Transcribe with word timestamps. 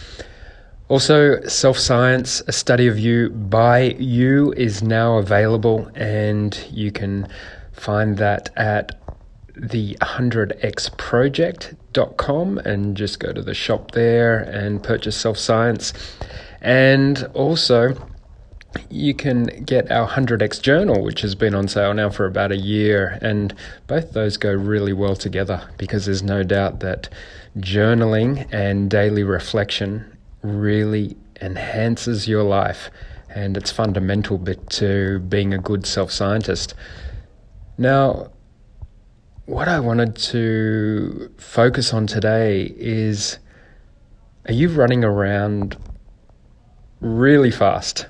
Also, 0.88 1.40
Self 1.42 1.78
Science, 1.78 2.42
a 2.48 2.52
study 2.52 2.88
of 2.88 2.98
you 2.98 3.30
by 3.30 3.94
you, 3.96 4.52
is 4.54 4.82
now 4.82 5.18
available, 5.18 5.88
and 5.94 6.58
you 6.72 6.90
can 6.90 7.28
find 7.70 8.18
that 8.18 8.50
at 8.56 9.00
the 9.54 9.94
100xproject.com 10.00 12.58
and 12.58 12.96
just 12.96 13.20
go 13.20 13.32
to 13.32 13.42
the 13.42 13.54
shop 13.54 13.92
there 13.92 14.40
and 14.40 14.82
purchase 14.82 15.16
Self 15.16 15.38
Science. 15.38 15.92
And 16.60 17.22
also, 17.34 17.94
you 18.90 19.14
can 19.14 19.44
get 19.64 19.90
our 19.90 20.08
100x 20.08 20.60
journal, 20.62 21.02
which 21.02 21.20
has 21.22 21.34
been 21.34 21.54
on 21.54 21.68
sale 21.68 21.94
now 21.94 22.10
for 22.10 22.26
about 22.26 22.52
a 22.52 22.56
year. 22.56 23.18
And 23.22 23.54
both 23.86 24.12
those 24.12 24.36
go 24.36 24.52
really 24.52 24.92
well 24.92 25.16
together 25.16 25.68
because 25.78 26.06
there's 26.06 26.22
no 26.22 26.42
doubt 26.42 26.80
that 26.80 27.08
journaling 27.58 28.46
and 28.52 28.90
daily 28.90 29.22
reflection 29.22 30.16
really 30.42 31.16
enhances 31.40 32.28
your 32.28 32.42
life. 32.42 32.90
And 33.28 33.56
it's 33.56 33.70
fundamental 33.70 34.38
to 34.38 35.18
being 35.20 35.52
a 35.52 35.58
good 35.58 35.86
self 35.86 36.10
scientist. 36.10 36.74
Now, 37.76 38.30
what 39.44 39.68
I 39.68 39.78
wanted 39.78 40.16
to 40.16 41.32
focus 41.36 41.92
on 41.92 42.06
today 42.06 42.74
is 42.76 43.38
are 44.48 44.52
you 44.52 44.68
running 44.68 45.04
around 45.04 45.76
really 47.00 47.50
fast? 47.50 48.06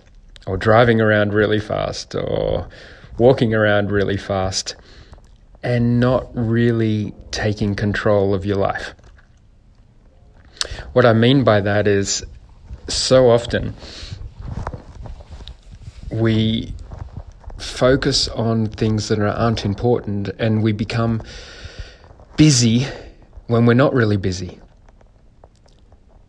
Or 0.47 0.57
driving 0.57 1.01
around 1.01 1.35
really 1.35 1.59
fast 1.59 2.15
or 2.15 2.69
walking 3.19 3.55
around 3.55 3.91
really 3.91 4.17
fast 4.17 4.77
and 5.63 5.99
not 5.99 6.29
really 6.35 7.13
taking 7.33 7.75
control 7.75 8.35
of 8.35 8.47
your 8.47 8.57
life. 8.57 8.95
What 10.93 11.05
I 11.05 11.13
mean 11.13 11.45
by 11.45 11.61
that 11.61 11.87
is 11.87 12.25
so 12.89 13.31
often 13.31 13.75
we 16.11 16.73
focus 17.59 18.29
on 18.29 18.67
things 18.67 19.09
that 19.09 19.19
aren't 19.19 19.65
important 19.65 20.29
and 20.39 20.63
we 20.63 20.73
become 20.73 21.23
busy 22.37 22.87
when 23.47 23.67
we're 23.67 23.75
not 23.75 23.95
really 23.95 24.17
busy. 24.17 24.61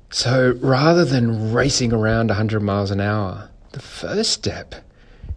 So 0.10 0.58
rather 0.62 1.06
than 1.06 1.54
racing 1.54 1.94
around 1.94 2.30
100 2.30 2.62
miles 2.62 2.92
an 2.92 3.02
hour, 3.02 3.50
the 3.78 3.84
first 3.84 4.32
step 4.32 4.74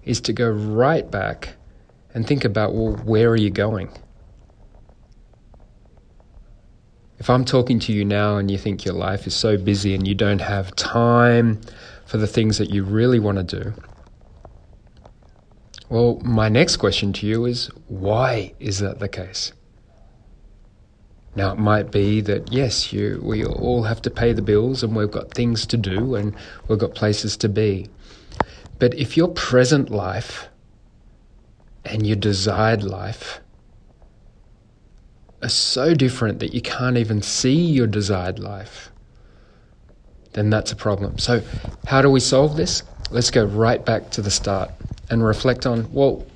is 0.03 0.19
to 0.23 0.33
go 0.33 0.49
right 0.49 1.11
back 1.11 1.51
and 2.15 2.27
think 2.27 2.43
about 2.43 2.73
well, 2.75 2.95
where 3.05 3.29
are 3.29 3.37
you 3.37 3.51
going? 3.51 3.91
If 7.19 7.29
I'm 7.29 7.45
talking 7.45 7.79
to 7.81 7.93
you 7.93 8.03
now 8.03 8.39
and 8.39 8.51
you 8.51 8.57
think 8.57 8.87
your 8.87 8.95
life 8.95 9.27
is 9.27 9.35
so 9.35 9.59
busy 9.59 9.95
and 9.95 10.09
you 10.09 10.15
don't 10.15 10.41
have 10.41 10.75
time 10.75 11.61
for 12.07 12.17
the 12.17 12.27
things 12.27 12.57
that 12.57 12.71
you 12.71 12.83
really 12.83 13.19
want 13.19 13.47
to 13.47 13.63
do, 13.63 13.75
well, 15.91 16.19
my 16.25 16.49
next 16.49 16.79
question 16.79 17.13
to 17.13 17.27
you 17.27 17.45
is 17.45 17.71
why 17.89 18.55
is 18.59 18.79
that 18.79 19.01
the 19.01 19.09
case? 19.09 19.53
Now, 21.37 21.53
it 21.53 21.59
might 21.59 21.91
be 21.91 22.23
that 22.23 22.51
yes, 22.51 22.91
you, 22.91 23.21
we 23.23 23.45
all 23.45 23.83
have 23.83 24.01
to 24.03 24.11
pay 24.11 24.33
the 24.33 24.41
bills 24.41 24.83
and 24.83 24.97
we've 24.97 25.11
got 25.11 25.35
things 25.35 25.67
to 25.67 25.77
do 25.77 26.15
and 26.15 26.35
we've 26.69 26.79
got 26.79 26.95
places 26.95 27.37
to 27.37 27.49
be. 27.51 27.91
But 28.81 28.95
if 28.95 29.15
your 29.15 29.29
present 29.29 29.91
life 29.91 30.49
and 31.85 32.07
your 32.07 32.17
desired 32.17 32.83
life 32.83 33.41
are 35.43 35.51
so 35.51 35.95
different 35.95 36.39
that 36.39 36.55
you 36.55 36.63
can't 36.63 36.97
even 36.97 37.21
see 37.21 37.55
your 37.55 37.87
desired 37.87 38.39
life, 38.39 38.91
then 40.33 40.49
that's 40.49 40.73
a 40.73 40.77
problem. 40.77 41.19
So, 41.19 41.43
how 41.87 42.01
do 42.01 42.11
we 42.11 42.21
solve 42.21 42.57
this? 42.57 42.83
Let's 43.11 43.31
go 43.31 43.45
right 43.45 43.85
back 43.85 44.11
to 44.13 44.23
the 44.23 44.31
start 44.31 44.71
and 45.11 45.23
reflect 45.23 45.67
on 45.67 45.93
well, 45.93 46.27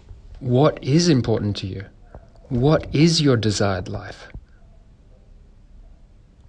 what 0.41 0.84
is 0.84 1.09
important 1.09 1.56
to 1.59 1.66
you? 1.66 1.87
What 2.50 2.94
is 2.94 3.22
your 3.22 3.38
desired 3.38 3.88
life? 3.88 4.28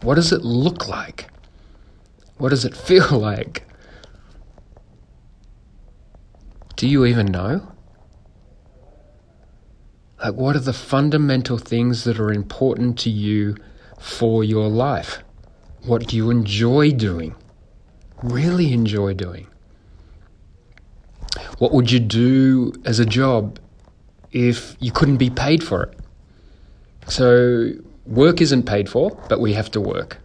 What 0.02 0.16
does 0.16 0.34
it 0.34 0.42
look 0.42 0.90
like? 0.90 1.30
What 2.38 2.50
does 2.50 2.66
it 2.66 2.76
feel 2.90 3.18
like? 3.18 3.66
Do 6.76 6.88
you 6.88 7.06
even 7.06 7.28
know? 7.28 7.72
Like, 10.22 10.34
what 10.34 10.56
are 10.56 10.60
the 10.60 10.74
fundamental 10.74 11.58
things 11.58 12.04
that 12.04 12.20
are 12.20 12.32
important 12.32 12.98
to 13.00 13.10
you 13.10 13.56
for 14.00 14.44
your 14.44 14.68
life? 14.68 15.20
What 15.86 16.08
do 16.08 16.18
you 16.18 16.30
enjoy 16.30 16.92
doing? 16.92 17.36
Really 18.24 18.74
enjoy 18.74 19.14
doing? 19.14 19.48
What 21.60 21.72
would 21.72 21.92
you 21.92 22.00
do 22.00 22.74
as 22.86 23.00
a 23.00 23.06
job 23.06 23.60
if 24.32 24.76
you 24.80 24.92
couldn't 24.92 25.18
be 25.18 25.30
paid 25.30 25.64
for 25.64 25.84
it? 25.84 26.00
So, 27.08 27.72
work 28.06 28.42
isn't 28.42 28.64
paid 28.64 28.90
for, 28.90 29.18
but 29.30 29.40
we 29.40 29.54
have 29.54 29.70
to 29.72 29.82
work. 29.82 30.18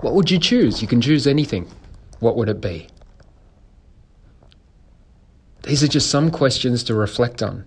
What 0.00 0.14
would 0.14 0.30
you 0.30 0.38
choose? 0.38 0.80
You 0.82 0.88
can 0.88 1.00
choose 1.00 1.26
anything. 1.26 1.70
What 2.20 2.36
would 2.36 2.48
it 2.48 2.60
be? 2.60 2.88
These 5.64 5.82
are 5.82 5.88
just 5.88 6.10
some 6.10 6.30
questions 6.30 6.84
to 6.84 6.94
reflect 6.94 7.42
on. 7.42 7.66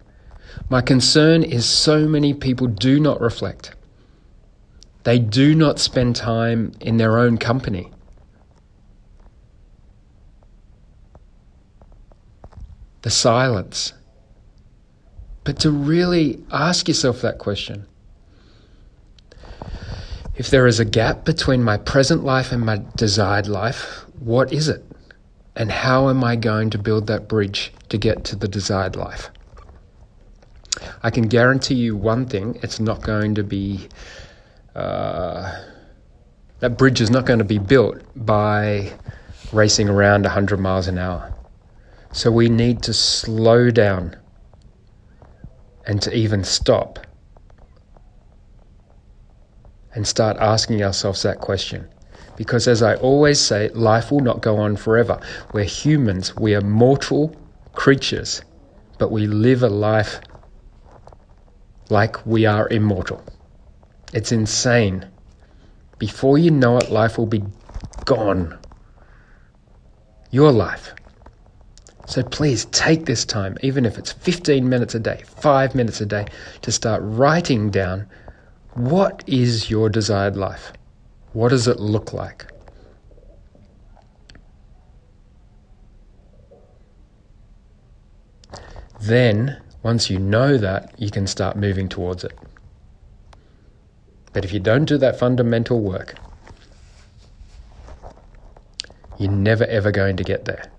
My 0.70 0.82
concern 0.82 1.44
is 1.44 1.66
so 1.66 2.08
many 2.08 2.34
people 2.34 2.68
do 2.68 3.00
not 3.00 3.20
reflect. 3.20 3.74
They 5.04 5.20
do 5.20 5.56
not 5.56 5.80
spend 5.80 6.16
time 6.16 6.74
in 6.80 6.98
their 6.98 7.18
own 7.18 7.38
company. 7.38 7.92
The 13.02 13.10
silence. 13.10 13.94
But 15.44 15.60
to 15.60 15.72
really 15.72 16.44
ask 16.52 16.88
yourself 16.88 17.22
that 17.22 17.38
question 17.40 17.88
if 20.36 20.52
there 20.52 20.68
is 20.68 20.80
a 20.80 20.86
gap 20.86 21.26
between 21.26 21.64
my 21.64 21.78
present 21.78 22.24
life 22.24 22.52
and 22.52 22.64
my 22.64 22.80
desired 22.96 23.48
life, 23.48 24.06
what 24.20 24.54
is 24.54 24.68
it? 24.68 24.86
And 25.58 25.72
how 25.72 26.10
am 26.10 26.24
I 26.24 26.36
going 26.36 26.70
to 26.70 26.78
build 26.78 27.08
that 27.08 27.28
bridge 27.28 27.74
to 27.90 27.98
get 27.98 28.24
to 28.26 28.36
the 28.36 28.48
desired 28.48 28.96
life? 28.96 29.32
I 31.02 31.10
can 31.10 31.28
guarantee 31.28 31.74
you 31.74 31.96
one 31.96 32.28
thing 32.28 32.60
it's 32.62 32.80
not 32.80 33.02
going 33.02 33.34
to 33.34 33.44
be, 33.44 33.90
uh, 34.76 35.52
that 36.60 36.78
bridge 36.78 37.02
is 37.02 37.10
not 37.10 37.26
going 37.26 37.40
to 37.40 37.46
be 37.46 37.58
built 37.58 38.04
by 38.16 38.94
racing 39.52 39.90
around 39.90 40.26
100 40.26 40.60
miles 40.60 40.88
an 40.88 41.00
hour. 41.00 41.34
So 42.12 42.30
we 42.30 42.50
need 42.50 42.84
to 42.84 42.94
slow 42.94 43.72
down 43.72 44.16
and 45.88 46.00
to 46.04 46.16
even 46.16 46.44
stop 46.44 47.00
and 49.96 50.08
start 50.08 50.38
asking 50.38 50.84
ourselves 50.84 51.24
that 51.24 51.40
question 51.40 51.90
because, 52.38 52.68
as 52.68 52.82
I 52.82 52.96
always 52.96 53.40
say, 53.40 53.70
life 53.70 54.12
will 54.12 54.22
not 54.22 54.42
go 54.42 54.58
on 54.58 54.78
forever. 54.78 55.20
We're 55.52 55.66
humans, 55.66 56.36
we 56.38 56.56
are 56.56 56.62
mortal 56.62 57.36
creatures, 57.74 58.42
but 58.98 59.12
we 59.12 59.28
live 59.28 59.64
a 59.64 59.70
life 59.70 60.22
like 61.90 62.26
we 62.26 62.46
are 62.46 62.70
immortal. 62.70 63.22
It's 64.14 64.32
insane. 64.32 65.06
Before 65.98 66.38
you 66.38 66.52
know 66.52 66.78
it, 66.78 66.92
life 66.92 67.18
will 67.18 67.26
be 67.26 67.44
gone. 68.06 68.58
Your 70.32 70.52
life. 70.52 70.94
So 72.06 72.24
please 72.24 72.66
take 72.66 73.06
this 73.06 73.26
time, 73.26 73.58
even 73.62 73.86
if 73.86 73.98
it's 73.98 74.14
15 74.14 74.70
minutes 74.70 74.96
a 74.96 75.00
day, 75.00 75.24
five 75.26 75.76
minutes 75.76 76.00
a 76.00 76.06
day, 76.06 76.26
to 76.62 76.72
start 76.72 77.02
writing 77.04 77.70
down 77.70 78.08
what 78.76 79.24
is 79.26 79.70
your 79.70 79.90
desired 79.90 80.38
life? 80.38 80.72
What 81.34 81.50
does 81.50 81.68
it 81.68 81.80
look 81.80 82.14
like? 82.14 82.52
Then, 89.00 89.62
once 89.84 90.10
you 90.10 90.20
know 90.20 90.58
that, 90.58 90.94
you 90.98 91.12
can 91.12 91.28
start 91.28 91.56
moving 91.56 91.88
towards 91.88 92.24
it. 92.24 92.38
But 94.34 94.44
if 94.44 94.52
you 94.52 94.60
don't 94.60 94.86
do 94.86 94.98
that 94.98 95.20
fundamental 95.20 95.80
work, 95.80 96.16
you're 99.18 99.32
never 99.32 99.66
ever 99.66 99.92
going 99.92 100.18
to 100.18 100.24
get 100.24 100.46
there. 100.46 100.72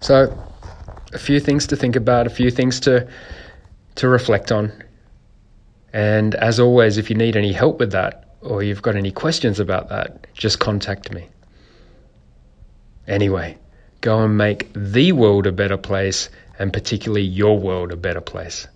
So, 0.00 0.36
a 1.12 1.18
few 1.18 1.40
things 1.40 1.66
to 1.68 1.76
think 1.76 1.96
about, 1.96 2.26
a 2.26 2.30
few 2.30 2.50
things 2.50 2.80
to 2.80 3.08
to 3.96 4.08
reflect 4.08 4.52
on 4.52 4.72
and 5.92 6.34
as 6.34 6.60
always, 6.60 6.98
if 6.98 7.10
you 7.10 7.16
need 7.16 7.36
any 7.36 7.52
help 7.52 7.78
with 7.80 7.92
that 7.92 8.34
or 8.40 8.62
you've 8.62 8.82
got 8.82 8.96
any 8.96 9.10
questions 9.10 9.60
about 9.60 9.88
that, 9.88 10.26
just 10.34 10.58
contact 10.58 11.12
me. 11.12 11.28
Anyway, 13.06 13.56
go 14.00 14.22
and 14.22 14.36
make 14.36 14.70
the 14.74 15.12
world 15.12 15.46
a 15.46 15.52
better 15.52 15.78
place 15.78 16.28
and 16.58 16.72
particularly 16.72 17.22
your 17.22 17.58
world 17.58 17.92
a 17.92 17.96
better 17.96 18.20
place. 18.20 18.66